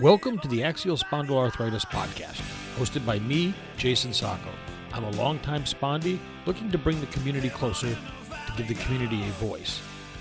Welcome 0.00 0.38
to 0.40 0.48
the 0.48 0.64
Axial 0.64 0.96
Spondyloarthritis 0.96 1.86
Podcast, 1.86 2.40
hosted 2.76 3.06
by 3.06 3.20
me, 3.20 3.54
Jason 3.76 4.12
Sacco. 4.12 4.50
I'm 4.92 5.04
a 5.04 5.10
longtime 5.12 5.62
spondy 5.62 6.18
looking 6.44 6.72
to 6.72 6.78
bring 6.78 7.00
the 7.00 7.06
community 7.06 7.50
closer 7.50 7.88
to 7.88 8.52
give 8.56 8.66
the 8.66 8.74
community 8.74 9.22
a 9.22 9.30
voice. 9.34 9.80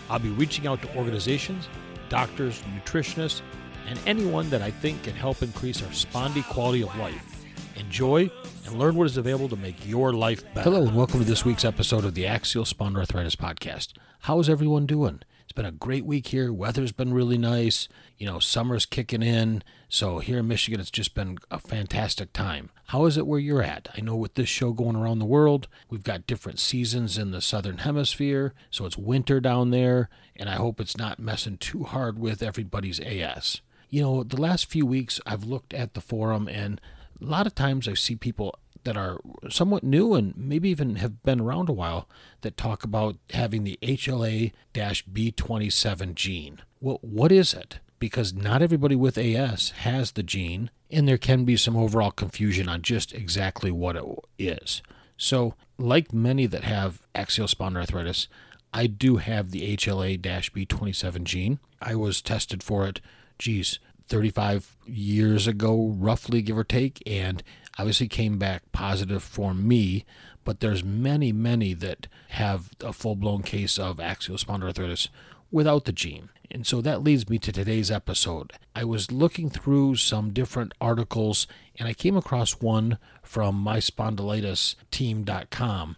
I'll 0.09 0.19
be 0.19 0.29
reaching 0.29 0.67
out 0.67 0.81
to 0.83 0.95
organizations, 0.95 1.67
doctors, 2.09 2.61
nutritionists, 2.75 3.41
and 3.87 3.99
anyone 4.05 4.49
that 4.51 4.61
I 4.61 4.69
think 4.69 5.01
can 5.03 5.15
help 5.15 5.41
increase 5.41 5.81
our 5.81 5.89
spondy 5.89 6.47
quality 6.47 6.83
of 6.83 6.95
life. 6.97 7.36
Enjoy 7.77 8.31
and 8.65 8.79
learn 8.79 8.95
what 8.95 9.05
is 9.05 9.17
available 9.17 9.49
to 9.49 9.55
make 9.55 9.87
your 9.87 10.11
life 10.11 10.43
better. 10.55 10.71
Hello, 10.71 10.87
and 10.87 10.95
welcome 10.95 11.19
to 11.19 11.25
this 11.25 11.45
week's 11.45 11.63
episode 11.63 12.05
of 12.05 12.15
the 12.15 12.25
Axial 12.25 12.63
Spondyloarthritis 12.63 13.35
Podcast. 13.35 13.93
How's 14.21 14.49
everyone 14.49 14.87
doing? 14.87 15.21
It's 15.43 15.51
been 15.51 15.63
a 15.63 15.71
great 15.71 16.03
week 16.03 16.27
here. 16.27 16.51
Weather's 16.51 16.91
been 16.91 17.13
really 17.13 17.37
nice. 17.37 17.87
You 18.17 18.25
know, 18.25 18.39
summer's 18.39 18.87
kicking 18.87 19.21
in. 19.21 19.63
So 19.89 20.17
here 20.17 20.39
in 20.39 20.47
Michigan, 20.47 20.79
it's 20.79 20.89
just 20.89 21.13
been 21.13 21.37
a 21.51 21.59
fantastic 21.59 22.33
time. 22.33 22.71
How 22.87 23.05
is 23.05 23.15
it 23.15 23.27
where 23.27 23.39
you're 23.39 23.61
at? 23.61 23.89
I 23.95 24.01
know 24.01 24.15
with 24.15 24.33
this 24.33 24.49
show 24.49 24.73
going 24.73 24.95
around 24.95 25.19
the 25.19 25.25
world, 25.25 25.67
we've 25.87 26.03
got 26.03 26.25
different 26.25 26.59
seasons 26.59 27.15
in 27.15 27.29
the 27.29 27.41
southern 27.41 27.77
hemisphere. 27.77 28.55
So 28.71 28.87
it's 28.87 28.97
winter 28.97 29.39
down 29.39 29.69
there, 29.69 30.09
and 30.35 30.49
I 30.49 30.55
hope 30.55 30.81
it's 30.81 30.97
not 30.97 31.19
messing 31.19 31.57
too 31.57 31.83
hard 31.83 32.17
with 32.17 32.41
everybody's 32.41 32.99
AS. 32.99 33.61
You 33.89 34.01
know, 34.01 34.23
the 34.23 34.41
last 34.41 34.65
few 34.65 34.85
weeks 34.85 35.21
I've 35.27 35.43
looked 35.43 35.75
at 35.75 35.93
the 35.93 36.01
forum 36.01 36.49
and 36.49 36.81
a 37.21 37.25
lot 37.25 37.47
of 37.47 37.55
times 37.55 37.87
I 37.87 37.93
see 37.93 38.15
people 38.15 38.59
that 38.83 38.97
are 38.97 39.19
somewhat 39.49 39.83
new 39.83 40.13
and 40.13 40.35
maybe 40.37 40.69
even 40.69 40.95
have 40.95 41.21
been 41.23 41.41
around 41.41 41.67
a 41.67 41.73
while 41.73 42.07
that 42.41 42.55
talk 42.55 42.83
about 42.83 43.17
having 43.31 43.63
the 43.63 43.77
HLA 43.81 44.53
B27 44.73 46.15
gene. 46.15 46.61
Well, 46.79 46.99
what 47.01 47.31
is 47.31 47.53
it? 47.53 47.79
Because 47.99 48.33
not 48.33 48.61
everybody 48.61 48.95
with 48.95 49.17
AS 49.17 49.71
has 49.71 50.11
the 50.11 50.23
gene, 50.23 50.69
and 50.89 51.07
there 51.07 51.17
can 51.17 51.43
be 51.43 51.57
some 51.57 51.75
overall 51.75 52.11
confusion 52.11 52.69
on 52.69 52.81
just 52.81 53.13
exactly 53.13 53.71
what 53.71 53.95
it 53.95 54.05
is. 54.37 54.81
So, 55.17 55.55
like 55.77 56.13
many 56.13 56.45
that 56.45 56.63
have 56.63 57.01
axial 57.15 57.47
spondyloarthritis, 57.47 58.27
I 58.73 58.87
do 58.87 59.17
have 59.17 59.51
the 59.51 59.75
HLA 59.75 60.21
B27 60.21 61.23
gene. 61.23 61.59
I 61.81 61.95
was 61.95 62.21
tested 62.21 62.61
for 62.61 62.87
it, 62.87 63.01
geez, 63.39 63.79
35 64.07 64.77
years 64.85 65.47
ago, 65.47 65.93
roughly, 65.97 66.41
give 66.41 66.57
or 66.57 66.63
take, 66.63 67.03
and 67.05 67.43
obviously 67.77 68.07
came 68.07 68.37
back 68.37 68.63
positive 68.71 69.21
for 69.23 69.53
me. 69.53 70.05
But 70.43 70.61
there's 70.61 70.83
many, 70.83 71.31
many 71.31 71.73
that 71.73 72.07
have 72.29 72.69
a 72.81 72.93
full 72.93 73.15
blown 73.15 73.43
case 73.43 73.77
of 73.77 73.99
axial 73.99 74.37
spondyloarthritis 74.37 75.09
without 75.51 75.85
the 75.85 75.91
gene. 75.91 76.29
And 76.49 76.65
so 76.65 76.79
that 76.81 77.03
leads 77.03 77.29
me 77.29 77.37
to 77.39 77.51
today's 77.51 77.91
episode. 77.91 78.53
I 78.73 78.85
was 78.85 79.11
looking 79.11 79.49
through 79.49 79.97
some 79.97 80.31
different 80.31 80.73
articles 80.79 81.45
and 81.77 81.89
I 81.89 81.93
came 81.93 82.15
across 82.15 82.61
one 82.61 82.97
from 83.21 83.61
myspondylitisteam.com 83.63 85.97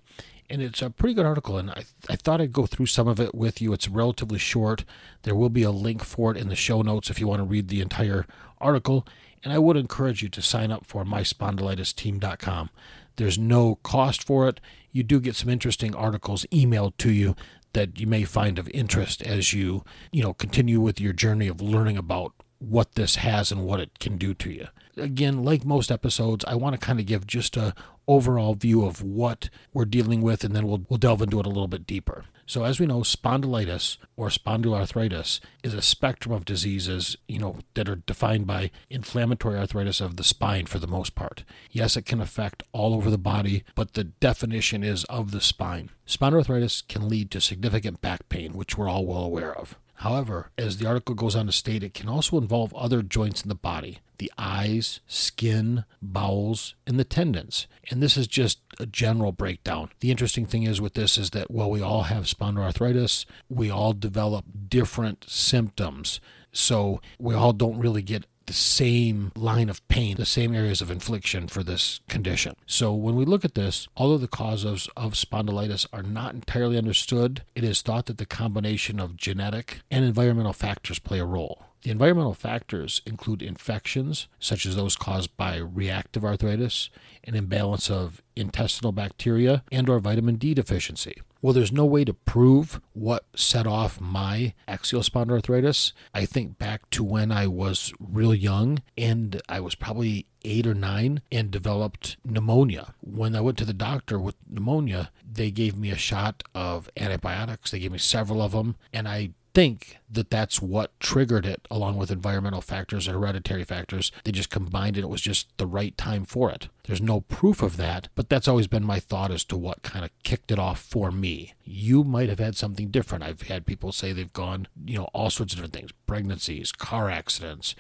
and 0.49 0.61
it's 0.61 0.81
a 0.81 0.89
pretty 0.89 1.13
good 1.13 1.25
article. 1.25 1.57
And 1.57 1.71
I, 1.71 1.83
I 2.09 2.15
thought 2.15 2.41
I'd 2.41 2.53
go 2.53 2.65
through 2.65 2.87
some 2.87 3.07
of 3.07 3.19
it 3.19 3.35
with 3.35 3.61
you. 3.61 3.73
It's 3.73 3.87
relatively 3.87 4.39
short. 4.39 4.83
There 5.23 5.35
will 5.35 5.49
be 5.49 5.63
a 5.63 5.71
link 5.71 6.03
for 6.03 6.31
it 6.31 6.37
in 6.37 6.49
the 6.49 6.55
show 6.55 6.81
notes 6.81 7.09
if 7.09 7.19
you 7.19 7.27
want 7.27 7.39
to 7.39 7.45
read 7.45 7.67
the 7.67 7.81
entire 7.81 8.25
article. 8.59 9.07
And 9.43 9.53
I 9.53 9.59
would 9.59 9.77
encourage 9.77 10.21
you 10.21 10.29
to 10.29 10.41
sign 10.41 10.71
up 10.71 10.85
for 10.85 11.05
myspondylitisteam.com. 11.05 12.69
There's 13.15 13.37
no 13.37 13.75
cost 13.83 14.23
for 14.23 14.47
it. 14.47 14.59
You 14.91 15.03
do 15.03 15.19
get 15.19 15.35
some 15.35 15.49
interesting 15.49 15.93
articles 15.95 16.45
emailed 16.51 16.97
to 16.97 17.11
you 17.11 17.35
that 17.73 17.99
you 17.99 18.07
may 18.07 18.23
find 18.23 18.57
of 18.57 18.69
interest 18.69 19.21
as 19.21 19.53
you, 19.53 19.83
you 20.11 20.23
know, 20.23 20.33
continue 20.33 20.81
with 20.81 20.99
your 20.99 21.13
journey 21.13 21.47
of 21.47 21.61
learning 21.61 21.97
about 21.97 22.33
what 22.57 22.95
this 22.95 23.17
has 23.17 23.51
and 23.51 23.63
what 23.63 23.79
it 23.79 23.99
can 23.99 24.17
do 24.17 24.33
to 24.33 24.51
you. 24.51 24.67
Again, 24.99 25.43
like 25.43 25.65
most 25.65 25.91
episodes, 25.91 26.45
I 26.47 26.55
want 26.55 26.79
to 26.79 26.85
kind 26.85 26.99
of 26.99 27.05
give 27.05 27.25
just 27.25 27.57
a 27.57 27.73
overall 28.07 28.55
view 28.55 28.85
of 28.85 29.03
what 29.03 29.49
we're 29.73 29.85
dealing 29.85 30.21
with, 30.21 30.43
and 30.43 30.55
then 30.55 30.67
we'll, 30.67 30.83
we'll 30.89 30.97
delve 30.97 31.21
into 31.21 31.39
it 31.39 31.45
a 31.45 31.49
little 31.49 31.67
bit 31.67 31.85
deeper. 31.85 32.25
So, 32.47 32.63
as 32.63 32.79
we 32.79 32.87
know, 32.87 33.01
spondylitis 33.01 33.97
or 34.17 34.29
spondyloarthritis 34.29 35.39
is 35.63 35.75
a 35.75 35.83
spectrum 35.83 36.33
of 36.33 36.45
diseases, 36.45 37.15
you 37.27 37.37
know, 37.37 37.59
that 37.75 37.87
are 37.87 37.97
defined 37.97 38.47
by 38.47 38.71
inflammatory 38.89 39.59
arthritis 39.59 40.01
of 40.01 40.15
the 40.15 40.23
spine 40.23 40.65
for 40.65 40.79
the 40.79 40.87
most 40.87 41.13
part. 41.13 41.43
Yes, 41.69 41.95
it 41.95 42.07
can 42.07 42.19
affect 42.19 42.63
all 42.71 42.95
over 42.95 43.11
the 43.11 43.19
body, 43.19 43.63
but 43.75 43.93
the 43.93 44.05
definition 44.05 44.83
is 44.83 45.03
of 45.05 45.29
the 45.29 45.41
spine. 45.41 45.91
Spondyloarthritis 46.07 46.87
can 46.87 47.07
lead 47.07 47.29
to 47.29 47.39
significant 47.39 48.01
back 48.01 48.27
pain, 48.29 48.53
which 48.53 48.75
we're 48.75 48.89
all 48.89 49.05
well 49.05 49.23
aware 49.23 49.55
of. 49.55 49.77
However, 49.99 50.49
as 50.57 50.77
the 50.77 50.87
article 50.87 51.13
goes 51.13 51.35
on 51.35 51.47
to 51.47 51.51
state, 51.51 51.83
it 51.83 51.93
can 51.93 52.07
also 52.07 52.37
involve 52.37 52.73
other 52.73 53.01
joints 53.01 53.41
in 53.41 53.49
the 53.49 53.55
body 53.55 53.99
the 54.17 54.31
eyes, 54.37 54.99
skin, 55.07 55.85
bowels, 56.01 56.75
and 56.85 56.99
the 56.99 57.05
tendons. 57.05 57.67
And 57.89 58.03
this 58.03 58.17
is 58.17 58.27
just 58.27 58.59
a 58.77 58.85
general 58.85 59.31
breakdown. 59.31 59.89
The 60.01 60.11
interesting 60.11 60.45
thing 60.45 60.63
is 60.63 60.81
with 60.81 60.93
this 60.93 61.17
is 61.17 61.29
that 61.29 61.49
while 61.49 61.71
we 61.71 61.81
all 61.81 62.03
have 62.03 62.25
spondyloarthritis, 62.25 63.25
we 63.47 63.69
all 63.69 63.93
develop 63.93 64.45
different 64.67 65.25
symptoms. 65.27 66.19
So 66.51 66.99
we 67.17 67.33
all 67.33 67.53
don't 67.53 67.79
really 67.79 68.01
get 68.01 68.25
the 68.49 68.53
same 68.53 69.31
line 69.35 69.69
of 69.69 69.87
pain, 69.89 70.17
the 70.17 70.25
same 70.25 70.55
areas 70.55 70.81
of 70.81 70.89
infliction 70.89 71.47
for 71.47 71.63
this 71.63 71.99
condition. 72.09 72.55
So 72.65 72.91
when 72.91 73.15
we 73.15 73.23
look 73.23 73.45
at 73.45 73.53
this, 73.53 73.87
although 73.95 74.17
the 74.17 74.27
causes 74.27 74.89
of 74.97 75.13
spondylitis 75.13 75.85
are 75.93 76.01
not 76.01 76.33
entirely 76.33 76.75
understood, 76.75 77.43
it 77.53 77.63
is 77.63 77.83
thought 77.83 78.07
that 78.07 78.17
the 78.17 78.25
combination 78.25 78.99
of 78.99 79.17
genetic 79.17 79.81
and 79.91 80.03
environmental 80.03 80.53
factors 80.53 80.97
play 80.97 81.19
a 81.19 81.25
role. 81.25 81.63
The 81.83 81.91
environmental 81.91 82.33
factors 82.33 83.03
include 83.05 83.43
infections, 83.43 84.27
such 84.39 84.65
as 84.65 84.75
those 84.75 84.95
caused 84.95 85.37
by 85.37 85.57
reactive 85.57 86.25
arthritis, 86.25 86.89
an 87.23 87.35
imbalance 87.35 87.91
of 87.91 88.23
intestinal 88.35 88.91
bacteria, 88.91 89.63
and 89.71 89.87
or 89.87 89.99
vitamin 89.99 90.37
D 90.37 90.55
deficiency. 90.55 91.21
Well, 91.41 91.53
there's 91.53 91.71
no 91.71 91.85
way 91.85 92.03
to 92.03 92.13
prove 92.13 92.81
what 92.91 93.25
set 93.33 93.65
off 93.65 94.01
my 94.01 94.53
axial 94.67 95.01
spondyloarthritis. 95.01 95.93
I 96.13 96.25
think 96.25 96.57
back 96.57 96.89
to 96.91 97.03
when 97.03 97.31
I 97.31 97.47
was 97.47 97.93
real 97.97 98.35
young 98.35 98.79
and 98.97 99.41
I 99.47 99.61
was 99.61 99.73
probably 99.75 100.25
eight 100.43 100.67
or 100.67 100.73
nine 100.73 101.21
and 101.31 101.49
developed 101.49 102.17
pneumonia. 102.25 102.93
When 102.99 103.35
I 103.35 103.41
went 103.41 103.57
to 103.59 103.65
the 103.65 103.73
doctor 103.73 104.19
with 104.19 104.35
pneumonia, 104.49 105.11
they 105.25 105.49
gave 105.49 105.77
me 105.77 105.91
a 105.91 105.97
shot 105.97 106.43
of 106.53 106.89
antibiotics. 106.97 107.71
They 107.71 107.79
gave 107.79 107.93
me 107.93 107.99
several 107.99 108.41
of 108.41 108.51
them, 108.51 108.75
and 108.91 109.07
I 109.07 109.31
think 109.53 109.98
that 110.09 110.29
that's 110.29 110.61
what 110.61 110.97
triggered 110.99 111.45
it, 111.45 111.67
along 111.69 111.97
with 111.97 112.11
environmental 112.11 112.61
factors 112.61 113.07
and 113.07 113.15
hereditary 113.15 113.63
factors. 113.63 114.11
They 114.23 114.31
just 114.31 114.49
combined 114.49 114.97
it. 114.97 115.03
It 115.03 115.09
was 115.09 115.21
just 115.21 115.55
the 115.57 115.67
right 115.67 115.95
time 115.97 116.25
for 116.25 116.49
it. 116.49 116.67
There's 116.85 117.01
no 117.01 117.21
proof 117.21 117.61
of 117.61 117.77
that, 117.77 118.07
but 118.15 118.29
that's 118.29 118.47
always 118.47 118.65
been 118.65 118.83
my 118.83 118.99
thought 118.99 119.29
as 119.29 119.43
to 119.45 119.57
what 119.57 119.83
kind 119.83 120.03
of 120.03 120.11
kicked 120.23 120.51
it 120.51 120.57
off 120.57 120.81
for 120.81 121.11
me. 121.11 121.53
You 121.63 122.03
might 122.03 122.29
have 122.29 122.39
had 122.39 122.55
something 122.55 122.89
different. 122.89 123.23
I've 123.23 123.43
had 123.43 123.67
people 123.67 123.91
say 123.91 124.11
they've 124.11 124.33
gone, 124.33 124.67
you 124.85 124.97
know, 124.97 125.07
all 125.13 125.29
sorts 125.29 125.53
of 125.53 125.57
different 125.57 125.75
things 125.75 125.91
pregnancies, 126.07 126.71
car 126.71 127.11
accidents. 127.11 127.75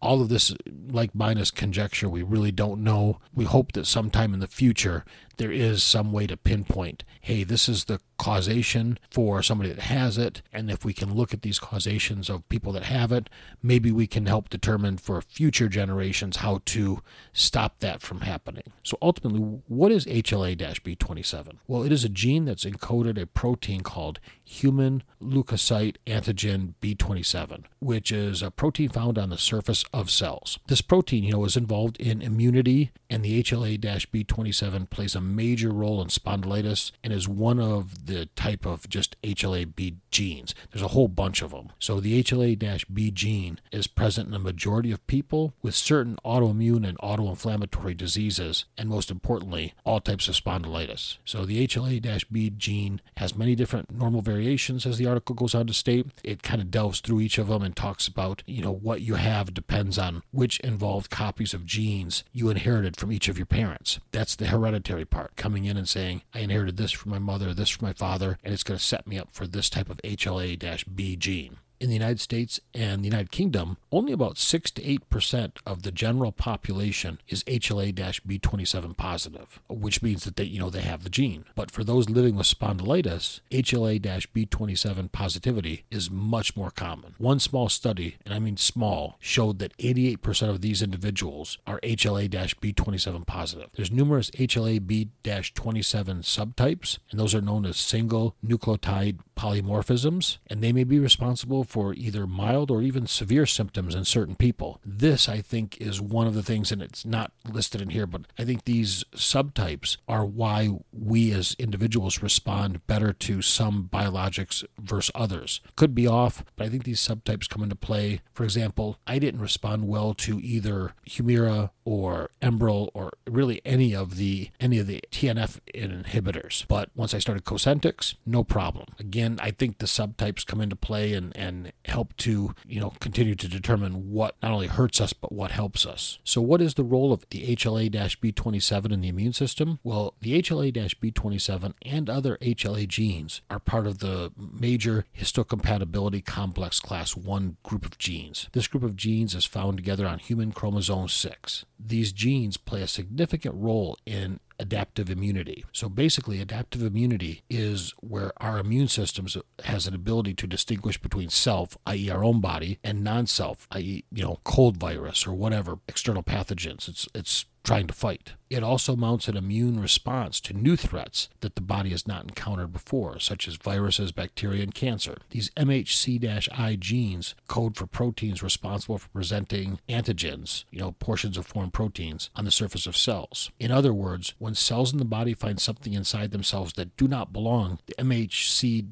All 0.00 0.22
of 0.22 0.28
this, 0.28 0.54
like 0.88 1.12
mine, 1.12 1.38
is 1.38 1.50
conjecture. 1.50 2.08
We 2.08 2.22
really 2.22 2.52
don't 2.52 2.84
know. 2.84 3.18
We 3.34 3.44
hope 3.44 3.72
that 3.72 3.86
sometime 3.86 4.32
in 4.32 4.38
the 4.38 4.46
future 4.46 5.04
there 5.36 5.50
is 5.50 5.82
some 5.82 6.12
way 6.12 6.28
to 6.28 6.36
pinpoint 6.36 7.02
hey, 7.20 7.42
this 7.42 7.70
is 7.70 7.84
the 7.84 8.00
causation 8.18 8.98
for 9.10 9.42
somebody 9.42 9.70
that 9.72 9.84
has 9.84 10.18
it. 10.18 10.42
And 10.52 10.70
if 10.70 10.84
we 10.84 10.92
can 10.92 11.14
look 11.14 11.32
at 11.32 11.40
these 11.40 11.58
causations 11.64 12.28
of 12.28 12.46
people 12.50 12.72
that 12.72 12.82
have 12.84 13.10
it, 13.10 13.30
maybe 13.62 13.90
we 13.90 14.06
can 14.06 14.26
help 14.26 14.50
determine 14.50 14.98
for 14.98 15.22
future 15.22 15.66
generations 15.66 16.36
how 16.36 16.60
to 16.66 17.02
stop 17.32 17.78
that 17.78 18.02
from 18.02 18.20
happening. 18.20 18.64
So 18.82 18.98
ultimately, 19.00 19.40
what 19.66 19.90
is 19.90 20.04
HLA 20.04 20.56
B27? 20.56 21.56
Well, 21.66 21.82
it 21.82 21.90
is 21.90 22.04
a 22.04 22.10
gene 22.10 22.44
that's 22.44 22.66
encoded 22.66 23.20
a 23.20 23.26
protein 23.26 23.80
called 23.80 24.20
human 24.44 25.02
leukocyte 25.22 25.96
antigen 26.06 26.74
B27, 26.82 27.64
which 27.78 28.12
is 28.12 28.42
a 28.42 28.50
protein 28.50 28.90
found 28.90 29.18
on 29.18 29.30
the 29.30 29.38
surface 29.38 29.84
of 29.92 30.10
cells. 30.10 30.58
This 30.66 30.82
protein, 30.82 31.24
you 31.24 31.32
know, 31.32 31.46
is 31.46 31.56
involved 31.56 31.96
in 31.98 32.20
immunity, 32.20 32.92
and 33.08 33.24
the 33.24 33.42
HLA 33.42 33.78
B27 33.78 34.90
plays 34.90 35.14
a 35.14 35.20
major 35.22 35.70
role 35.70 36.02
in 36.02 36.08
spondylitis 36.08 36.92
and 37.02 37.10
is 37.10 37.26
one 37.26 37.58
of 37.58 38.04
the 38.04 38.26
type 38.36 38.66
of 38.66 38.86
just 38.88 39.16
HLA 39.22 39.74
B 39.74 39.96
genes. 40.10 40.54
There's 40.70 40.82
a 40.82 40.88
whole 40.88 41.08
bunch 41.08 41.40
of 41.40 41.53
them. 41.56 41.72
So 41.78 42.00
the 42.00 42.22
HLA 42.22 42.84
B 42.92 43.10
gene 43.10 43.60
is 43.72 43.86
present 43.86 44.28
in 44.28 44.34
a 44.34 44.38
majority 44.38 44.90
of 44.92 45.06
people 45.06 45.54
with 45.62 45.74
certain 45.74 46.16
autoimmune 46.24 46.86
and 46.86 46.98
autoinflammatory 46.98 47.96
diseases, 47.96 48.64
and 48.76 48.88
most 48.88 49.10
importantly, 49.10 49.74
all 49.84 50.00
types 50.00 50.28
of 50.28 50.34
spondylitis. 50.34 51.18
So 51.24 51.44
the 51.44 51.66
HLA 51.66 52.24
B 52.30 52.50
gene 52.50 53.00
has 53.16 53.36
many 53.36 53.54
different 53.54 53.90
normal 53.90 54.22
variations, 54.22 54.86
as 54.86 54.98
the 54.98 55.06
article 55.06 55.34
goes 55.34 55.54
on 55.54 55.66
to 55.66 55.74
state. 55.74 56.06
It 56.22 56.42
kind 56.42 56.60
of 56.60 56.70
delves 56.70 57.00
through 57.00 57.20
each 57.20 57.38
of 57.38 57.48
them 57.48 57.62
and 57.62 57.74
talks 57.74 58.06
about, 58.06 58.42
you 58.46 58.62
know, 58.62 58.72
what 58.72 59.00
you 59.02 59.14
have 59.14 59.54
depends 59.54 59.98
on 59.98 60.22
which 60.30 60.60
involved 60.60 61.10
copies 61.10 61.54
of 61.54 61.66
genes 61.66 62.24
you 62.32 62.50
inherited 62.50 62.96
from 62.96 63.12
each 63.12 63.28
of 63.28 63.38
your 63.38 63.46
parents. 63.46 64.00
That's 64.12 64.36
the 64.36 64.46
hereditary 64.46 65.04
part, 65.04 65.36
coming 65.36 65.64
in 65.64 65.76
and 65.76 65.88
saying, 65.88 66.22
I 66.34 66.40
inherited 66.40 66.76
this 66.76 66.92
from 66.92 67.10
my 67.10 67.18
mother, 67.18 67.54
this 67.54 67.70
from 67.70 67.86
my 67.86 67.92
father, 67.92 68.38
and 68.42 68.52
it's 68.52 68.62
going 68.62 68.78
to 68.78 68.84
set 68.84 69.06
me 69.06 69.18
up 69.18 69.28
for 69.32 69.46
this 69.46 69.70
type 69.70 69.90
of 69.90 69.98
HLA 69.98 70.94
B 70.94 71.16
gene 71.16 71.43
in 71.84 71.90
the 71.90 71.94
United 71.94 72.18
States 72.18 72.58
and 72.72 73.02
the 73.02 73.08
United 73.08 73.30
Kingdom, 73.30 73.76
only 73.92 74.10
about 74.10 74.38
6 74.38 74.70
to 74.70 74.82
8% 74.82 75.52
of 75.66 75.82
the 75.82 75.92
general 75.92 76.32
population 76.32 77.20
is 77.28 77.44
HLA-B27 77.44 78.96
positive, 78.96 79.60
which 79.68 80.02
means 80.02 80.24
that 80.24 80.36
they, 80.36 80.44
you 80.44 80.58
know, 80.58 80.70
they 80.70 80.80
have 80.80 81.04
the 81.04 81.10
gene. 81.10 81.44
But 81.54 81.70
for 81.70 81.84
those 81.84 82.08
living 82.08 82.36
with 82.36 82.46
spondylitis, 82.46 83.42
HLA-B27 83.50 85.12
positivity 85.12 85.84
is 85.90 86.10
much 86.10 86.56
more 86.56 86.70
common. 86.70 87.16
One 87.18 87.38
small 87.38 87.68
study, 87.68 88.16
and 88.24 88.32
I 88.32 88.38
mean 88.38 88.56
small, 88.56 89.16
showed 89.20 89.58
that 89.58 89.76
88% 89.76 90.48
of 90.48 90.62
these 90.62 90.80
individuals 90.80 91.58
are 91.66 91.80
HLA-B27 91.80 93.26
positive. 93.26 93.68
There's 93.76 93.92
numerous 93.92 94.30
HLA-B27 94.30 95.12
subtypes, 95.52 96.98
and 97.10 97.20
those 97.20 97.34
are 97.34 97.42
known 97.42 97.66
as 97.66 97.76
single 97.76 98.36
nucleotide 98.42 99.18
polymorphisms, 99.36 100.38
and 100.46 100.62
they 100.62 100.72
may 100.72 100.84
be 100.84 100.98
responsible 100.98 101.64
for 101.74 101.92
either 101.94 102.24
mild 102.24 102.70
or 102.70 102.82
even 102.82 103.04
severe 103.04 103.44
symptoms 103.46 103.96
in 103.96 104.04
certain 104.04 104.36
people. 104.36 104.80
This, 104.86 105.28
I 105.28 105.40
think, 105.40 105.76
is 105.80 106.00
one 106.00 106.28
of 106.28 106.34
the 106.34 106.42
things, 106.44 106.70
and 106.70 106.80
it's 106.80 107.04
not 107.04 107.32
listed 107.50 107.80
in 107.80 107.90
here, 107.90 108.06
but 108.06 108.26
I 108.38 108.44
think 108.44 108.62
these 108.62 109.02
subtypes 109.12 109.96
are 110.06 110.24
why 110.24 110.70
we 110.92 111.32
as 111.32 111.56
individuals 111.58 112.22
respond 112.22 112.86
better 112.86 113.12
to 113.12 113.42
some 113.42 113.88
biologics 113.92 114.62
versus 114.78 115.10
others. 115.16 115.62
Could 115.74 115.96
be 115.96 116.06
off, 116.06 116.44
but 116.54 116.64
I 116.64 116.68
think 116.68 116.84
these 116.84 117.00
subtypes 117.00 117.48
come 117.48 117.64
into 117.64 117.74
play. 117.74 118.20
For 118.34 118.44
example, 118.44 118.98
I 119.04 119.18
didn't 119.18 119.40
respond 119.40 119.88
well 119.88 120.14
to 120.14 120.38
either 120.40 120.92
Humira 121.08 121.70
or 121.84 122.30
Enbrel 122.40 122.88
or 122.94 123.12
really 123.28 123.60
any 123.64 123.94
of 123.94 124.16
the 124.16 124.50
any 124.60 124.78
of 124.78 124.86
the 124.86 125.02
TNF 125.10 125.58
inhibitors. 125.74 126.66
But 126.68 126.90
once 126.94 127.14
I 127.14 127.18
started 127.18 127.44
Cosentyx, 127.44 128.14
no 128.24 128.44
problem. 128.44 128.86
Again, 128.98 129.38
I 129.42 129.50
think 129.50 129.78
the 129.78 129.86
subtypes 129.86 130.46
come 130.46 130.60
into 130.60 130.76
play 130.76 131.12
and, 131.14 131.36
and 131.36 131.63
help 131.84 132.16
to, 132.18 132.54
you 132.66 132.80
know, 132.80 132.94
continue 133.00 133.34
to 133.34 133.48
determine 133.48 134.10
what 134.10 134.36
not 134.42 134.52
only 134.52 134.66
hurts 134.66 135.00
us 135.00 135.12
but 135.12 135.32
what 135.32 135.50
helps 135.50 135.86
us. 135.86 136.18
So 136.24 136.40
what 136.40 136.60
is 136.60 136.74
the 136.74 136.84
role 136.84 137.12
of 137.12 137.26
the 137.30 137.56
HLA-B27 137.56 138.92
in 138.92 139.00
the 139.00 139.08
immune 139.08 139.32
system? 139.32 139.78
Well, 139.82 140.14
the 140.20 140.40
HLA-B27 140.40 141.74
and 141.82 142.10
other 142.10 142.36
HLA 142.38 142.88
genes 142.88 143.42
are 143.50 143.58
part 143.58 143.86
of 143.86 143.98
the 143.98 144.32
major 144.36 145.06
histocompatibility 145.16 146.24
complex 146.24 146.80
class 146.80 147.16
1 147.16 147.56
group 147.62 147.84
of 147.84 147.98
genes. 147.98 148.48
This 148.52 148.66
group 148.66 148.82
of 148.82 148.96
genes 148.96 149.34
is 149.34 149.44
found 149.44 149.76
together 149.76 150.06
on 150.06 150.18
human 150.18 150.52
chromosome 150.52 151.08
6 151.08 151.64
these 151.86 152.12
genes 152.12 152.56
play 152.56 152.82
a 152.82 152.88
significant 152.88 153.54
role 153.56 153.98
in 154.06 154.40
adaptive 154.58 155.10
immunity. 155.10 155.64
So 155.72 155.88
basically 155.88 156.40
adaptive 156.40 156.82
immunity 156.82 157.42
is 157.48 157.92
where 158.00 158.32
our 158.38 158.58
immune 158.58 158.88
system 158.88 159.26
has 159.64 159.86
an 159.86 159.94
ability 159.94 160.34
to 160.34 160.46
distinguish 160.46 160.98
between 160.98 161.28
self, 161.28 161.76
i.e. 161.86 162.10
our 162.10 162.24
own 162.24 162.40
body, 162.40 162.78
and 162.84 163.02
non-self, 163.02 163.66
i.e. 163.72 164.04
you 164.12 164.22
know, 164.22 164.40
cold 164.44 164.76
virus 164.76 165.26
or 165.26 165.32
whatever 165.32 165.78
external 165.88 166.22
pathogens. 166.22 166.88
It's 166.88 167.08
it's 167.14 167.46
trying 167.64 167.86
to 167.86 167.94
fight. 167.94 168.34
It 168.50 168.62
also 168.62 168.94
mounts 168.94 169.26
an 169.26 169.36
immune 169.36 169.80
response 169.80 170.38
to 170.42 170.52
new 170.52 170.76
threats 170.76 171.28
that 171.40 171.56
the 171.56 171.60
body 171.60 171.90
has 171.90 172.06
not 172.06 172.22
encountered 172.22 172.72
before, 172.72 173.18
such 173.18 173.48
as 173.48 173.56
viruses, 173.56 174.12
bacteria, 174.12 174.62
and 174.62 174.72
cancer. 174.72 175.16
These 175.30 175.50
MHC 175.50 176.48
I 176.52 176.76
genes 176.76 177.34
code 177.48 177.76
for 177.76 177.86
proteins 177.86 178.42
responsible 178.42 178.98
for 178.98 179.08
presenting 179.08 179.80
antigens, 179.88 180.64
you 180.70 180.78
know, 180.78 180.92
portions 180.92 181.36
of 181.36 181.46
foreign 181.46 181.70
proteins, 181.70 182.30
on 182.36 182.44
the 182.44 182.50
surface 182.50 182.86
of 182.86 182.96
cells. 182.96 183.50
In 183.58 183.72
other 183.72 183.92
words, 183.92 184.34
when 184.38 184.54
cells 184.54 184.92
in 184.92 184.98
the 184.98 185.04
body 185.04 185.34
find 185.34 185.60
something 185.60 185.92
inside 185.92 186.30
themselves 186.30 186.74
that 186.74 186.96
do 186.96 187.08
not 187.08 187.32
belong, 187.32 187.78
the 187.86 187.94
MHC 187.94 188.86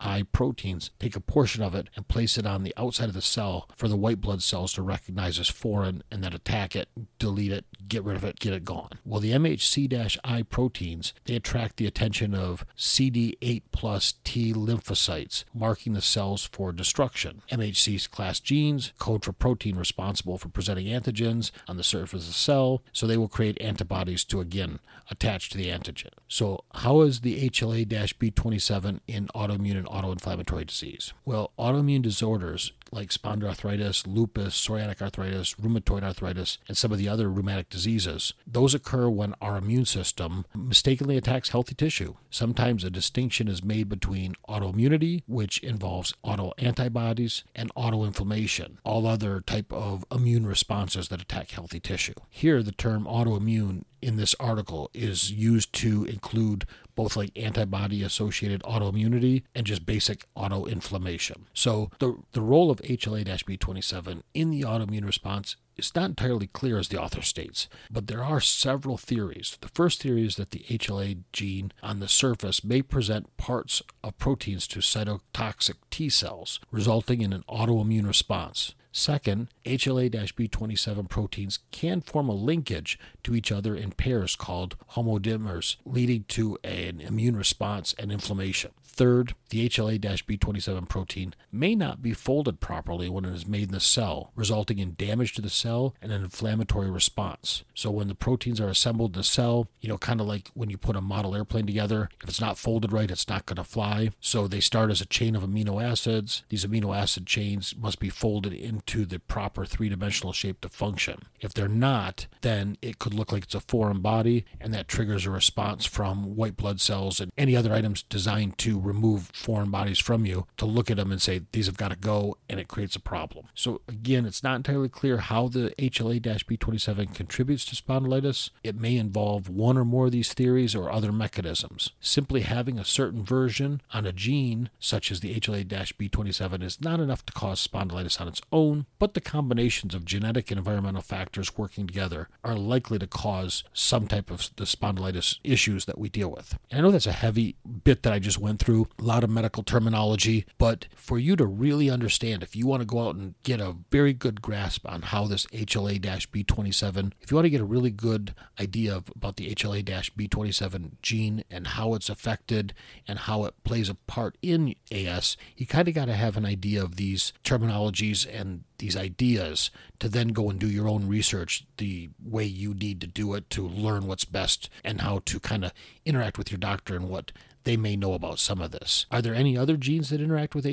I 0.00 0.22
proteins 0.32 0.90
take 0.98 1.16
a 1.16 1.20
portion 1.20 1.62
of 1.62 1.74
it 1.74 1.88
and 1.96 2.06
place 2.06 2.38
it 2.38 2.46
on 2.46 2.62
the 2.62 2.74
outside 2.76 3.08
of 3.08 3.14
the 3.14 3.22
cell 3.22 3.68
for 3.76 3.88
the 3.88 3.96
white 3.96 4.20
blood 4.20 4.42
cells 4.42 4.72
to 4.74 4.82
recognize 4.82 5.38
as 5.38 5.48
foreign 5.48 6.02
and 6.10 6.22
then 6.22 6.32
attack 6.32 6.76
it, 6.76 6.88
delete 7.18 7.52
it, 7.52 7.64
get 7.88 8.01
get 8.02 8.08
rid 8.08 8.16
of 8.16 8.24
it, 8.24 8.38
get 8.38 8.52
it 8.52 8.64
gone. 8.64 8.90
Well, 9.04 9.20
the 9.20 9.32
MHC-I 9.32 10.42
proteins, 10.44 11.14
they 11.24 11.36
attract 11.36 11.76
the 11.76 11.86
attention 11.86 12.34
of 12.34 12.64
CD8 12.76 13.62
plus 13.70 14.14
T 14.24 14.52
lymphocytes, 14.52 15.44
marking 15.54 15.92
the 15.92 16.00
cells 16.00 16.48
for 16.52 16.72
destruction. 16.72 17.42
MHC 17.50 18.10
class 18.10 18.40
genes 18.40 18.92
code 18.98 19.24
for 19.24 19.32
protein 19.32 19.76
responsible 19.76 20.38
for 20.38 20.48
presenting 20.48 20.86
antigens 20.86 21.50
on 21.68 21.76
the 21.76 21.84
surface 21.84 22.22
of 22.22 22.28
the 22.28 22.32
cell, 22.32 22.82
so 22.92 23.06
they 23.06 23.16
will 23.16 23.28
create 23.28 23.60
antibodies 23.60 24.24
to 24.24 24.40
again 24.40 24.80
attach 25.10 25.50
to 25.50 25.58
the 25.58 25.68
antigen. 25.68 26.10
So, 26.28 26.64
how 26.74 27.02
is 27.02 27.20
the 27.20 27.48
HLA-B27 27.48 29.00
in 29.06 29.28
autoimmune 29.28 29.76
and 29.76 29.86
autoinflammatory 29.86 30.66
disease? 30.66 31.12
Well, 31.24 31.52
autoimmune 31.58 32.02
disorders 32.02 32.72
like 32.92 33.10
spondyloarthritis, 33.10 34.06
lupus, 34.06 34.54
psoriatic 34.60 35.00
arthritis, 35.00 35.54
rheumatoid 35.54 36.02
arthritis, 36.02 36.58
and 36.68 36.76
some 36.76 36.92
of 36.92 36.98
the 36.98 37.08
other 37.08 37.30
rheumatic 37.30 37.68
diseases. 37.70 38.34
Those 38.46 38.74
occur 38.74 39.08
when 39.08 39.34
our 39.40 39.56
immune 39.56 39.86
system 39.86 40.44
mistakenly 40.54 41.16
attacks 41.16 41.50
healthy 41.50 41.74
tissue. 41.74 42.14
Sometimes 42.30 42.84
a 42.84 42.90
distinction 42.90 43.48
is 43.48 43.64
made 43.64 43.88
between 43.88 44.34
autoimmunity, 44.48 45.22
which 45.26 45.58
involves 45.60 46.14
autoantibodies, 46.24 47.42
and 47.54 47.74
autoinflammation, 47.74 48.76
all 48.84 49.06
other 49.06 49.40
type 49.40 49.72
of 49.72 50.04
immune 50.10 50.46
responses 50.46 51.08
that 51.08 51.22
attack 51.22 51.50
healthy 51.50 51.80
tissue. 51.80 52.14
Here, 52.28 52.62
the 52.62 52.72
term 52.72 53.04
autoimmune 53.04 53.84
in 54.02 54.16
this 54.16 54.34
article 54.40 54.90
is 54.92 55.30
used 55.30 55.72
to 55.74 56.04
include 56.04 56.66
both 56.94 57.16
like 57.16 57.30
antibody 57.36 58.02
associated 58.02 58.62
autoimmunity 58.62 59.44
and 59.54 59.66
just 59.66 59.86
basic 59.86 60.26
autoinflammation. 60.34 61.44
So 61.54 61.90
the 61.98 62.18
the 62.32 62.42
role 62.42 62.70
of 62.70 62.82
HLA-B27 62.82 64.22
in 64.34 64.50
the 64.50 64.62
autoimmune 64.62 65.06
response 65.06 65.56
is 65.76 65.94
not 65.94 66.10
entirely 66.10 66.46
clear 66.46 66.78
as 66.78 66.88
the 66.88 67.00
author 67.00 67.22
states, 67.22 67.68
but 67.90 68.06
there 68.06 68.22
are 68.22 68.40
several 68.40 68.98
theories. 68.98 69.56
The 69.60 69.68
first 69.68 70.02
theory 70.02 70.26
is 70.26 70.36
that 70.36 70.50
the 70.50 70.64
HLA 70.68 71.22
gene 71.32 71.72
on 71.82 72.00
the 72.00 72.08
surface 72.08 72.62
may 72.62 72.82
present 72.82 73.34
parts 73.36 73.82
of 74.04 74.18
proteins 74.18 74.66
to 74.68 74.80
cytotoxic 74.80 75.76
T 75.90 76.10
cells, 76.10 76.60
resulting 76.70 77.22
in 77.22 77.32
an 77.32 77.44
autoimmune 77.48 78.06
response. 78.06 78.74
Second, 78.92 79.48
HLA 79.64 80.10
B27 80.10 81.08
proteins 81.08 81.60
can 81.70 82.02
form 82.02 82.28
a 82.28 82.34
linkage 82.34 82.98
to 83.24 83.34
each 83.34 83.50
other 83.50 83.74
in 83.74 83.92
pairs 83.92 84.36
called 84.36 84.76
homodimers, 84.90 85.76
leading 85.84 86.24
to 86.28 86.58
an 86.62 87.00
immune 87.00 87.36
response 87.36 87.94
and 87.98 88.12
inflammation. 88.12 88.72
Third, 88.94 89.34
the 89.48 89.68
HLA 89.70 89.98
B27 89.98 90.86
protein 90.86 91.34
may 91.50 91.74
not 91.74 92.02
be 92.02 92.12
folded 92.12 92.60
properly 92.60 93.08
when 93.08 93.24
it 93.24 93.32
is 93.32 93.46
made 93.46 93.64
in 93.64 93.72
the 93.72 93.80
cell, 93.80 94.32
resulting 94.36 94.78
in 94.78 94.96
damage 94.98 95.32
to 95.34 95.42
the 95.42 95.48
cell 95.48 95.94
and 96.02 96.12
an 96.12 96.22
inflammatory 96.22 96.90
response. 96.90 97.64
So, 97.74 97.90
when 97.90 98.08
the 98.08 98.14
proteins 98.14 98.60
are 98.60 98.68
assembled 98.68 99.14
in 99.14 99.20
the 99.20 99.24
cell, 99.24 99.68
you 99.80 99.88
know, 99.88 99.96
kind 99.96 100.20
of 100.20 100.26
like 100.26 100.50
when 100.52 100.68
you 100.68 100.76
put 100.76 100.96
a 100.96 101.00
model 101.00 101.34
airplane 101.34 101.66
together, 101.66 102.10
if 102.22 102.28
it's 102.28 102.40
not 102.40 102.58
folded 102.58 102.92
right, 102.92 103.10
it's 103.10 103.28
not 103.28 103.46
going 103.46 103.56
to 103.56 103.64
fly. 103.64 104.10
So, 104.20 104.46
they 104.46 104.60
start 104.60 104.90
as 104.90 105.00
a 105.00 105.06
chain 105.06 105.34
of 105.34 105.42
amino 105.42 105.82
acids. 105.82 106.42
These 106.50 106.66
amino 106.66 106.94
acid 106.94 107.26
chains 107.26 107.74
must 107.74 107.98
be 107.98 108.10
folded 108.10 108.52
into 108.82 109.04
the 109.04 109.18
proper 109.18 109.64
three 109.64 109.88
dimensional 109.88 110.32
shape 110.32 110.60
to 110.60 110.68
function. 110.68 111.22
If 111.40 111.54
they're 111.54 111.68
not, 111.68 112.26
then 112.40 112.76
it 112.82 112.98
could 112.98 113.14
look 113.14 113.32
like 113.32 113.44
it's 113.44 113.54
a 113.54 113.60
foreign 113.60 114.00
body, 114.00 114.44
and 114.60 114.74
that 114.74 114.88
triggers 114.88 115.26
a 115.26 115.30
response 115.30 115.86
from 115.86 116.36
white 116.36 116.56
blood 116.56 116.80
cells 116.80 117.20
and 117.20 117.32
any 117.38 117.56
other 117.56 117.72
items 117.72 118.02
designed 118.02 118.58
to 118.58 118.80
remove 118.80 119.30
foreign 119.32 119.70
bodies 119.70 119.98
from 119.98 120.26
you 120.26 120.46
to 120.56 120.66
look 120.66 120.90
at 120.90 120.96
them 120.96 121.12
and 121.12 121.22
say, 121.22 121.42
these 121.52 121.66
have 121.66 121.76
got 121.76 121.88
to 121.88 121.96
go, 121.96 122.36
and 122.48 122.58
it 122.58 122.68
creates 122.68 122.96
a 122.96 123.00
problem. 123.00 123.46
So, 123.54 123.80
again, 123.88 124.26
it's 124.26 124.42
not 124.42 124.56
entirely 124.56 124.88
clear 124.88 125.18
how 125.18 125.48
the 125.48 125.72
HLA 125.78 126.20
B27 126.20 127.14
contributes 127.14 127.64
to 127.66 127.76
spondylitis. 127.80 128.50
It 128.64 128.76
may 128.76 128.96
involve 128.96 129.48
one 129.48 129.78
or 129.78 129.84
more 129.84 130.06
of 130.06 130.12
these 130.12 130.32
theories 130.32 130.74
or 130.74 130.90
other 130.90 131.12
mechanisms. 131.12 131.92
Simply 132.00 132.40
having 132.42 132.78
a 132.78 132.84
certain 132.84 133.24
version 133.24 133.80
on 133.92 134.06
a 134.06 134.12
gene, 134.12 134.70
such 134.78 135.10
as 135.10 135.20
the 135.20 135.38
HLA 135.38 135.64
B27, 135.64 136.62
is 136.62 136.80
not 136.80 137.00
enough 137.00 137.24
to 137.26 137.32
cause 137.32 137.66
spondylitis 137.66 138.20
on 138.20 138.28
its 138.28 138.42
own, 138.50 138.71
but 138.98 139.14
the 139.14 139.20
combinations 139.20 139.94
of 139.94 140.04
genetic 140.04 140.50
and 140.50 140.58
environmental 140.58 141.02
factors 141.02 141.56
working 141.56 141.86
together 141.86 142.28
are 142.42 142.56
likely 142.56 142.98
to 142.98 143.06
cause 143.06 143.62
some 143.72 144.08
type 144.08 144.30
of 144.30 144.50
the 144.56 144.64
spondylitis 144.64 145.38
issues 145.44 145.84
that 145.84 145.98
we 145.98 146.08
deal 146.08 146.30
with. 146.30 146.58
And 146.70 146.80
I 146.80 146.82
know 146.82 146.90
that's 146.90 147.06
a 147.06 147.12
heavy 147.12 147.56
bit 147.84 148.02
that 148.02 148.12
I 148.12 148.18
just 148.18 148.38
went 148.38 148.58
through 148.58 148.72
through 148.72 148.88
a 148.98 149.02
lot 149.02 149.24
of 149.24 149.30
medical 149.30 149.62
terminology, 149.62 150.46
but 150.56 150.86
for 150.94 151.18
you 151.18 151.36
to 151.36 151.44
really 151.44 151.90
understand, 151.90 152.42
if 152.42 152.56
you 152.56 152.66
want 152.66 152.80
to 152.80 152.86
go 152.86 153.06
out 153.06 153.14
and 153.14 153.34
get 153.42 153.60
a 153.60 153.76
very 153.90 154.14
good 154.14 154.40
grasp 154.40 154.88
on 154.88 155.02
how 155.02 155.26
this 155.26 155.46
HLA 155.46 156.00
B27, 156.00 157.12
if 157.20 157.30
you 157.30 157.36
want 157.36 157.44
to 157.44 157.50
get 157.50 157.60
a 157.60 157.64
really 157.64 157.90
good 157.90 158.34
idea 158.58 158.96
of, 158.96 159.10
about 159.14 159.36
the 159.36 159.54
HLA 159.54 159.84
B27 159.84 160.92
gene 161.02 161.44
and 161.50 161.68
how 161.68 161.94
it's 161.94 162.08
affected 162.08 162.72
and 163.06 163.20
how 163.20 163.44
it 163.44 163.54
plays 163.64 163.88
a 163.88 163.94
part 163.94 164.38
in 164.40 164.74
AS, 164.90 165.36
you 165.56 165.66
kind 165.66 165.88
of 165.88 165.94
got 165.94 166.06
to 166.06 166.14
have 166.14 166.36
an 166.36 166.46
idea 166.46 166.82
of 166.82 166.96
these 166.96 167.32
terminologies 167.44 168.26
and 168.32 168.61
these 168.78 168.96
ideas 168.96 169.70
to 169.98 170.08
then 170.08 170.28
go 170.28 170.50
and 170.50 170.58
do 170.58 170.68
your 170.68 170.88
own 170.88 171.08
research 171.08 171.64
the 171.76 172.10
way 172.22 172.44
you 172.44 172.74
need 172.74 173.00
to 173.00 173.06
do 173.06 173.34
it 173.34 173.48
to 173.50 173.66
learn 173.66 174.06
what's 174.06 174.24
best 174.24 174.68
and 174.84 175.00
how 175.00 175.20
to 175.24 175.40
kind 175.40 175.64
of 175.64 175.72
interact 176.04 176.38
with 176.38 176.50
your 176.50 176.58
doctor 176.58 176.96
and 176.96 177.08
what 177.08 177.32
they 177.64 177.76
may 177.76 177.96
know 177.96 178.14
about 178.14 178.38
some 178.38 178.60
of 178.60 178.70
this. 178.72 179.06
Are 179.10 179.22
there 179.22 179.34
any 179.34 179.56
other 179.56 179.76
genes 179.76 180.10
that 180.10 180.20
interact 180.20 180.54
with 180.54 180.66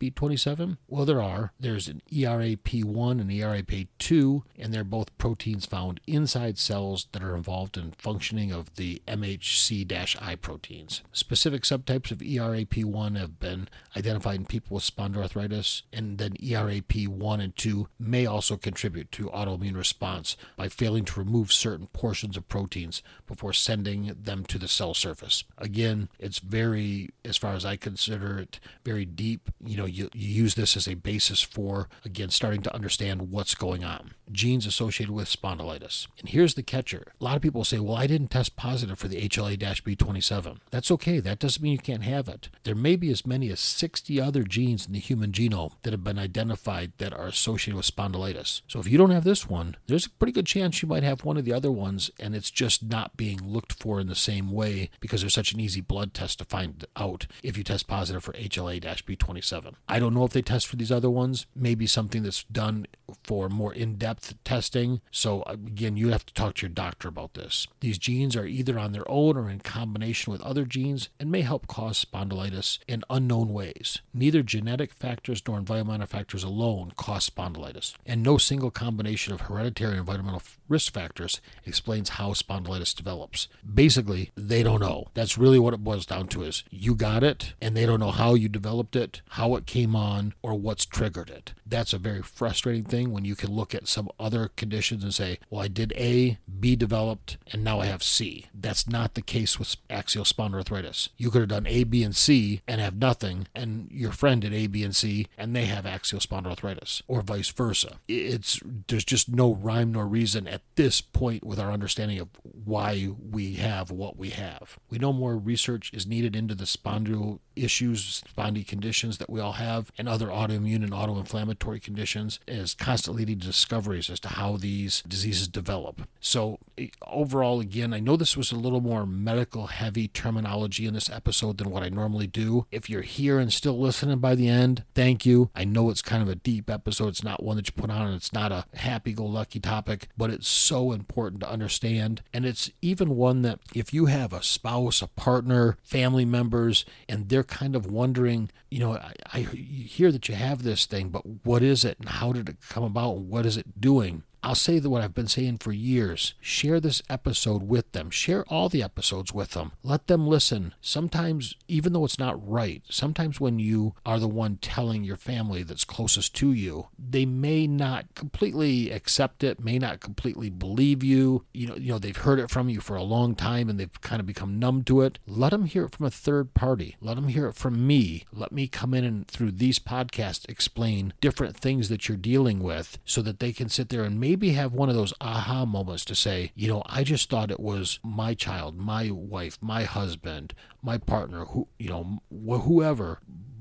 HLA-B27? 0.00 0.78
Well, 0.88 1.04
there 1.04 1.22
are. 1.22 1.52
There's 1.58 1.88
an 1.88 2.02
ERAP1 2.10 3.20
and 3.20 3.30
ERAP2, 3.30 4.42
and 4.58 4.72
they're 4.72 4.84
both 4.84 5.16
proteins 5.18 5.66
found 5.66 6.00
inside 6.06 6.58
cells 6.58 7.08
that 7.12 7.22
are 7.22 7.36
involved 7.36 7.76
in 7.76 7.92
functioning 7.92 8.52
of 8.52 8.74
the 8.76 9.02
MHC-I 9.06 10.36
proteins. 10.36 11.02
Specific 11.12 11.62
subtypes 11.62 12.10
of 12.10 12.18
ERAP1 12.18 13.16
have 13.18 13.38
been 13.38 13.68
identified 13.96 14.36
in 14.36 14.46
people 14.46 14.74
with 14.74 14.84
spondyloarthritis, 14.84 15.82
and 15.92 16.18
then 16.18 16.32
ERAP1 16.34 17.42
and 17.42 17.56
2 17.56 17.88
may 17.98 18.26
also 18.26 18.56
contribute 18.56 19.12
to 19.12 19.26
autoimmune 19.26 19.76
response 19.76 20.36
by 20.56 20.68
failing 20.68 21.04
to 21.04 21.20
remove 21.20 21.52
certain 21.52 21.86
portions 21.88 22.36
of 22.36 22.48
proteins 22.48 23.02
before 23.26 23.52
sending 23.52 24.14
them 24.20 24.44
to 24.44 24.58
the 24.58 24.68
cell 24.68 24.94
surface. 24.94 25.44
Again, 25.58 26.08
it's 26.18 26.38
very, 26.38 27.10
as 27.24 27.36
far 27.36 27.54
as 27.54 27.64
I 27.64 27.76
consider 27.76 28.38
it, 28.38 28.60
very 28.84 29.04
deep. 29.04 29.50
You 29.64 29.76
know, 29.76 29.86
you, 29.90 30.08
you 30.14 30.28
use 30.28 30.54
this 30.54 30.76
as 30.76 30.88
a 30.88 30.94
basis 30.94 31.42
for, 31.42 31.88
again, 32.04 32.30
starting 32.30 32.62
to 32.62 32.74
understand 32.74 33.30
what's 33.30 33.54
going 33.54 33.84
on. 33.84 34.12
Genes 34.32 34.66
associated 34.66 35.12
with 35.12 35.28
spondylitis. 35.28 36.06
And 36.18 36.28
here's 36.28 36.54
the 36.54 36.62
catcher. 36.62 37.12
A 37.20 37.24
lot 37.24 37.36
of 37.36 37.42
people 37.42 37.64
say, 37.64 37.78
well, 37.78 37.96
I 37.96 38.06
didn't 38.06 38.28
test 38.28 38.56
positive 38.56 38.98
for 38.98 39.08
the 39.08 39.28
HLA-B27. 39.28 40.58
That's 40.70 40.90
okay. 40.92 41.20
That 41.20 41.38
doesn't 41.38 41.62
mean 41.62 41.72
you 41.72 41.78
can't 41.78 42.04
have 42.04 42.28
it. 42.28 42.48
There 42.62 42.74
may 42.74 42.96
be 42.96 43.10
as 43.10 43.26
many 43.26 43.50
as 43.50 43.60
60 43.60 44.20
other 44.20 44.42
genes 44.42 44.86
in 44.86 44.92
the 44.92 44.98
human 44.98 45.32
genome 45.32 45.72
that 45.82 45.92
have 45.92 46.04
been 46.04 46.18
identified 46.18 46.92
that 46.98 47.12
are 47.12 47.26
associated 47.26 47.76
with 47.76 47.90
spondylitis. 47.90 48.62
So 48.68 48.78
if 48.78 48.88
you 48.88 48.98
don't 48.98 49.10
have 49.10 49.24
this 49.24 49.48
one, 49.48 49.76
there's 49.86 50.06
a 50.06 50.10
pretty 50.10 50.32
good 50.32 50.46
chance 50.46 50.82
you 50.82 50.88
might 50.88 51.02
have 51.02 51.24
one 51.24 51.36
of 51.36 51.44
the 51.44 51.52
other 51.52 51.72
ones, 51.72 52.10
and 52.18 52.34
it's 52.34 52.50
just 52.50 52.82
not 52.82 53.16
being 53.16 53.40
looked 53.42 53.72
for 53.72 54.00
in 54.00 54.06
the 54.06 54.14
same 54.14 54.50
way 54.52 54.90
because 55.00 55.22
there's 55.22 55.34
such 55.34 55.52
an 55.52 55.60
easy 55.60 55.80
blood 55.80 56.14
test 56.14 56.38
to 56.38 56.44
find 56.44 56.84
out 56.96 57.26
if 57.42 57.56
you 57.56 57.64
test 57.64 57.88
positive 57.88 58.22
for 58.22 58.32
HLA-B27. 58.32 59.74
I 59.88 59.98
don't 59.98 60.14
know 60.14 60.24
if 60.24 60.32
they 60.32 60.42
test 60.42 60.66
for 60.66 60.76
these 60.76 60.92
other 60.92 61.10
ones. 61.10 61.46
Maybe 61.54 61.86
something 61.86 62.22
that's 62.22 62.44
done 62.44 62.86
for 63.30 63.48
more 63.48 63.72
in-depth 63.72 64.34
testing. 64.42 65.00
So 65.12 65.44
again, 65.44 65.96
you 65.96 66.08
have 66.08 66.26
to 66.26 66.34
talk 66.34 66.56
to 66.56 66.66
your 66.66 66.74
doctor 66.74 67.06
about 67.06 67.34
this. 67.34 67.68
These 67.78 67.96
genes 67.96 68.34
are 68.34 68.44
either 68.44 68.76
on 68.76 68.90
their 68.90 69.08
own 69.08 69.36
or 69.36 69.48
in 69.48 69.60
combination 69.60 70.32
with 70.32 70.42
other 70.42 70.64
genes 70.64 71.10
and 71.20 71.30
may 71.30 71.42
help 71.42 71.68
cause 71.68 72.04
spondylitis 72.04 72.80
in 72.88 73.04
unknown 73.08 73.52
ways. 73.52 74.00
Neither 74.12 74.42
genetic 74.42 74.92
factors 74.92 75.40
nor 75.46 75.58
environmental 75.58 76.08
factors 76.08 76.42
alone 76.42 76.90
cause 76.96 77.30
spondylitis, 77.30 77.94
and 78.04 78.20
no 78.20 78.36
single 78.36 78.72
combination 78.72 79.32
of 79.32 79.42
hereditary 79.42 79.92
and 79.92 80.00
environmental 80.00 80.42
risk 80.68 80.92
factors 80.92 81.40
explains 81.64 82.10
how 82.10 82.30
spondylitis 82.32 82.96
develops. 82.96 83.46
Basically, 83.72 84.32
they 84.34 84.64
don't 84.64 84.80
know. 84.80 85.06
That's 85.14 85.38
really 85.38 85.60
what 85.60 85.74
it 85.74 85.84
boils 85.84 86.04
down 86.04 86.26
to 86.28 86.42
is 86.42 86.64
you 86.70 86.96
got 86.96 87.22
it 87.22 87.54
and 87.62 87.76
they 87.76 87.86
don't 87.86 88.00
know 88.00 88.10
how 88.10 88.34
you 88.34 88.48
developed 88.48 88.96
it, 88.96 89.22
how 89.30 89.54
it 89.54 89.66
came 89.66 89.94
on, 89.94 90.34
or 90.42 90.54
what's 90.54 90.84
triggered 90.84 91.30
it. 91.30 91.54
That's 91.64 91.92
a 91.92 91.98
very 91.98 92.22
frustrating 92.22 92.84
thing 92.84 93.12
when 93.12 93.19
you 93.26 93.34
can 93.34 93.50
look 93.50 93.74
at 93.74 93.88
some 93.88 94.08
other 94.18 94.50
conditions 94.56 95.02
and 95.02 95.14
say, 95.14 95.38
well, 95.48 95.62
I 95.62 95.68
did 95.68 95.92
A, 95.96 96.38
B 96.58 96.76
developed, 96.76 97.38
and 97.52 97.64
now 97.64 97.80
I 97.80 97.86
have 97.86 98.02
C. 98.02 98.46
That's 98.54 98.88
not 98.88 99.14
the 99.14 99.22
case 99.22 99.58
with 99.58 99.76
axial 99.88 100.24
spondyloarthritis. 100.24 101.08
You 101.16 101.30
could 101.30 101.42
have 101.42 101.48
done 101.48 101.66
A, 101.66 101.84
B, 101.84 102.02
and 102.02 102.14
C 102.14 102.60
and 102.66 102.80
have 102.80 102.96
nothing, 102.96 103.48
and 103.54 103.88
your 103.90 104.12
friend 104.12 104.42
did 104.42 104.52
A, 104.52 104.66
B, 104.66 104.84
and 104.84 104.94
C, 104.94 105.26
and 105.36 105.54
they 105.54 105.66
have 105.66 105.86
axial 105.86 106.20
spondyloarthritis, 106.20 107.02
or 107.08 107.22
vice 107.22 107.50
versa. 107.50 107.98
It's 108.08 108.60
there's 108.88 109.04
just 109.04 109.28
no 109.28 109.54
rhyme 109.54 109.92
nor 109.92 110.06
reason 110.06 110.46
at 110.46 110.62
this 110.76 111.00
point 111.00 111.44
with 111.44 111.58
our 111.58 111.72
understanding 111.72 112.18
of 112.18 112.28
why 112.42 113.08
we 113.30 113.54
have 113.54 113.90
what 113.90 114.16
we 114.16 114.30
have. 114.30 114.78
We 114.88 114.98
know 114.98 115.12
more 115.12 115.36
research 115.36 115.90
is 115.92 116.06
needed 116.06 116.36
into 116.36 116.54
the 116.54 116.64
spondyle 116.64 117.40
issues, 117.56 118.22
spondy 118.22 118.66
conditions 118.66 119.18
that 119.18 119.30
we 119.30 119.40
all 119.40 119.52
have, 119.52 119.92
and 119.98 120.08
other 120.08 120.28
autoimmune 120.28 120.82
and 120.82 120.92
autoinflammatory 120.92 121.82
conditions, 121.82 122.40
is 122.48 122.74
constantly 122.74 123.09
leading 123.14 123.38
to 123.40 123.46
discoveries 123.46 124.10
as 124.10 124.20
to 124.20 124.28
how 124.28 124.56
these 124.56 125.02
diseases 125.06 125.48
develop. 125.48 126.02
So, 126.20 126.58
eh, 126.78 126.88
overall, 127.06 127.60
again, 127.60 127.92
I 127.92 128.00
know 128.00 128.16
this 128.16 128.36
was 128.36 128.52
a 128.52 128.56
little 128.56 128.80
more 128.80 129.06
medical 129.06 129.68
heavy 129.68 130.08
terminology 130.08 130.86
in 130.86 130.94
this 130.94 131.10
episode 131.10 131.58
than 131.58 131.70
what 131.70 131.82
I 131.82 131.88
normally 131.88 132.26
do. 132.26 132.66
If 132.70 132.88
you're 132.88 133.02
here 133.02 133.38
and 133.38 133.52
still 133.52 133.78
listening 133.78 134.18
by 134.18 134.34
the 134.34 134.48
end, 134.48 134.84
thank 134.94 135.24
you. 135.24 135.50
I 135.54 135.64
know 135.64 135.90
it's 135.90 136.02
kind 136.02 136.22
of 136.22 136.28
a 136.28 136.34
deep 136.34 136.70
episode. 136.70 137.08
It's 137.08 137.24
not 137.24 137.42
one 137.42 137.56
that 137.56 137.68
you 137.68 137.72
put 137.72 137.90
on, 137.90 138.06
and 138.06 138.14
it's 138.14 138.32
not 138.32 138.52
a 138.52 138.64
happy 138.74 139.12
go 139.12 139.24
lucky 139.24 139.60
topic, 139.60 140.08
but 140.16 140.30
it's 140.30 140.48
so 140.48 140.92
important 140.92 141.40
to 141.40 141.50
understand. 141.50 142.22
And 142.32 142.44
it's 142.44 142.70
even 142.82 143.16
one 143.16 143.42
that 143.42 143.60
if 143.74 143.92
you 143.92 144.06
have 144.06 144.32
a 144.32 144.42
spouse, 144.42 145.02
a 145.02 145.06
partner, 145.06 145.76
family 145.82 146.24
members, 146.24 146.84
and 147.08 147.28
they're 147.28 147.44
kind 147.44 147.74
of 147.74 147.90
wondering, 147.90 148.50
you 148.70 148.80
know, 148.80 148.94
I, 148.94 149.12
I 149.32 149.40
hear 149.40 150.12
that 150.12 150.28
you 150.28 150.34
have 150.34 150.62
this 150.62 150.86
thing, 150.86 151.08
but 151.08 151.22
what 151.44 151.62
is 151.62 151.84
it 151.84 151.98
and 151.98 152.08
how 152.08 152.32
did 152.32 152.48
it 152.48 152.56
come 152.68 152.82
about 152.90 153.18
what 153.18 153.46
is 153.46 153.56
it 153.56 153.80
doing? 153.80 154.24
I'll 154.42 154.54
say 154.54 154.78
that 154.78 154.88
what 154.90 155.02
I've 155.02 155.14
been 155.14 155.26
saying 155.26 155.58
for 155.58 155.72
years. 155.72 156.34
Share 156.40 156.80
this 156.80 157.02
episode 157.10 157.62
with 157.62 157.92
them. 157.92 158.10
Share 158.10 158.44
all 158.48 158.68
the 158.68 158.82
episodes 158.82 159.32
with 159.32 159.50
them. 159.50 159.72
Let 159.82 160.06
them 160.06 160.26
listen. 160.26 160.74
Sometimes, 160.80 161.56
even 161.68 161.92
though 161.92 162.04
it's 162.04 162.18
not 162.18 162.48
right, 162.48 162.82
sometimes 162.88 163.38
when 163.38 163.58
you 163.58 163.94
are 164.06 164.18
the 164.18 164.28
one 164.28 164.56
telling 164.56 165.04
your 165.04 165.16
family 165.16 165.62
that's 165.62 165.84
closest 165.84 166.34
to 166.36 166.52
you, 166.52 166.88
they 166.98 167.26
may 167.26 167.66
not 167.66 168.14
completely 168.14 168.90
accept 168.90 169.44
it, 169.44 169.62
may 169.62 169.78
not 169.78 170.00
completely 170.00 170.50
believe 170.50 171.04
you. 171.04 171.44
You 171.52 171.68
know, 171.68 171.76
you 171.76 171.92
know, 171.92 171.98
they've 171.98 172.16
heard 172.16 172.38
it 172.38 172.50
from 172.50 172.68
you 172.68 172.80
for 172.80 172.96
a 172.96 173.02
long 173.02 173.34
time 173.34 173.68
and 173.68 173.78
they've 173.78 174.00
kind 174.00 174.20
of 174.20 174.26
become 174.26 174.58
numb 174.58 174.82
to 174.84 175.02
it. 175.02 175.18
Let 175.26 175.50
them 175.50 175.66
hear 175.66 175.84
it 175.84 175.94
from 175.94 176.06
a 176.06 176.10
third 176.10 176.54
party. 176.54 176.96
Let 177.00 177.16
them 177.16 177.28
hear 177.28 177.46
it 177.48 177.54
from 177.54 177.86
me. 177.86 178.24
Let 178.32 178.52
me 178.52 178.68
come 178.68 178.94
in 178.94 179.04
and 179.04 179.28
through 179.28 179.52
these 179.52 179.78
podcasts 179.78 180.48
explain 180.48 181.12
different 181.20 181.56
things 181.56 181.88
that 181.90 182.08
you're 182.08 182.16
dealing 182.16 182.60
with 182.60 182.98
so 183.04 183.22
that 183.22 183.38
they 183.40 183.52
can 183.52 183.68
sit 183.68 183.90
there 183.90 184.04
and 184.04 184.18
maybe 184.18 184.29
maybe 184.30 184.52
have 184.52 184.72
one 184.72 184.88
of 184.88 184.94
those 184.94 185.12
aha 185.20 185.64
moments 185.64 186.04
to 186.04 186.14
say, 186.14 186.52
you 186.54 186.68
know, 186.68 186.84
I 186.86 187.02
just 187.02 187.28
thought 187.28 187.50
it 187.50 187.58
was 187.58 187.98
my 188.04 188.32
child, 188.32 188.78
my 188.78 189.10
wife, 189.10 189.58
my 189.60 189.82
husband, 189.82 190.54
my 190.80 190.98
partner, 190.98 191.46
who, 191.46 191.66
you 191.80 191.88
know, 191.88 192.20
wh- 192.30 192.64
whoever. 192.64 193.18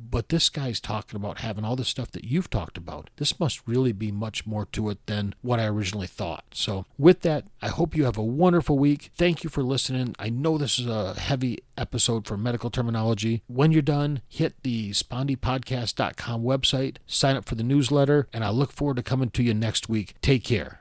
But 0.09 0.29
this 0.29 0.49
guy's 0.49 0.79
talking 0.79 1.15
about 1.15 1.39
having 1.39 1.63
all 1.63 1.75
the 1.75 1.85
stuff 1.85 2.11
that 2.11 2.23
you've 2.23 2.49
talked 2.49 2.77
about. 2.77 3.09
This 3.17 3.39
must 3.39 3.67
really 3.67 3.91
be 3.91 4.11
much 4.11 4.45
more 4.45 4.65
to 4.67 4.89
it 4.89 5.05
than 5.05 5.35
what 5.41 5.59
I 5.59 5.65
originally 5.65 6.07
thought. 6.07 6.45
So, 6.51 6.85
with 6.97 7.21
that, 7.21 7.45
I 7.61 7.67
hope 7.69 7.95
you 7.95 8.05
have 8.05 8.17
a 8.17 8.23
wonderful 8.23 8.77
week. 8.77 9.11
Thank 9.15 9.43
you 9.43 9.49
for 9.49 9.63
listening. 9.63 10.15
I 10.17 10.29
know 10.29 10.57
this 10.57 10.79
is 10.79 10.87
a 10.87 11.19
heavy 11.19 11.59
episode 11.77 12.25
for 12.25 12.37
medical 12.37 12.69
terminology. 12.69 13.43
When 13.47 13.71
you're 13.71 13.81
done, 13.81 14.21
hit 14.27 14.61
the 14.63 14.91
spondypodcast.com 14.91 16.43
website, 16.43 16.97
sign 17.07 17.35
up 17.35 17.45
for 17.45 17.55
the 17.55 17.63
newsletter, 17.63 18.27
and 18.33 18.43
I 18.43 18.49
look 18.49 18.71
forward 18.71 18.97
to 18.97 19.03
coming 19.03 19.29
to 19.31 19.43
you 19.43 19.53
next 19.53 19.89
week. 19.89 20.15
Take 20.21 20.43
care. 20.43 20.77